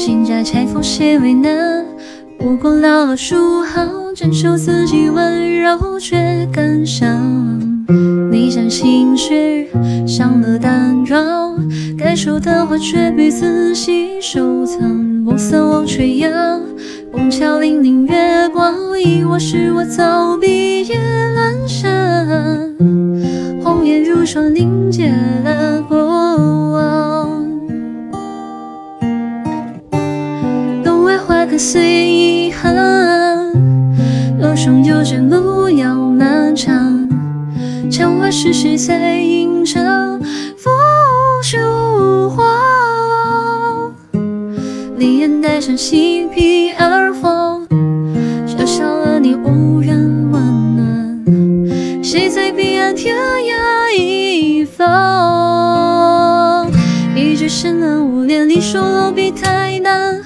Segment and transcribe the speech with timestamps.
[0.00, 1.84] 新家拆封些为难，
[2.38, 7.06] 不过老了书行，珍守自己温柔却感伤。
[8.32, 9.66] 你像心事，
[10.06, 11.54] 上了淡妆，
[11.98, 14.80] 该说的话却被仔细收藏。
[14.88, 16.32] 暮色望垂杨，
[17.12, 20.96] 拱桥粼粼月光，忆我时我早闭夜
[21.36, 22.74] 阑珊。
[23.62, 25.12] 红颜如霜凝结
[25.44, 25.49] 了
[31.50, 33.50] 洞外花开随遗憾，
[34.40, 37.08] 多双纠结路遥漫长。
[37.90, 40.20] 墙外是谁在吟唱
[40.56, 40.70] 拂
[41.42, 41.58] 袖
[42.30, 42.44] 花？
[44.96, 47.66] 离眼带上嬉皮而黄，
[48.46, 51.24] 小小了你无人温暖。
[52.04, 56.70] 谁在彼岸天涯一方？
[57.16, 60.22] 一句深恩无恋，你说落笔太难。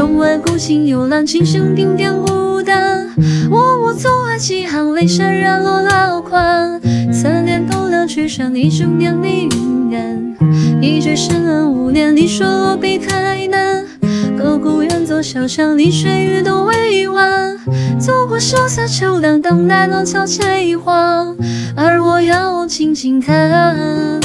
[0.00, 3.06] 窗外孤星幽蓝，琴声点点孤单。
[3.50, 6.80] 我我总爱几行泪，潸然落了款。
[7.12, 10.80] 三年都了去，上一整年你云淡。
[10.80, 13.84] 一句深恩无恋，你说落笔太难。
[14.38, 17.58] 隔孤远走小巷，你却欲都未完。
[17.98, 21.36] 走过萧瑟秋凉，等待廊桥催黄，
[21.76, 24.19] 而我要静静看。